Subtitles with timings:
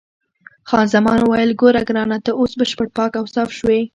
[0.69, 3.81] خان زمان وویل: ګوره ګرانه، ته اوس بشپړ پاک او صاف شوې.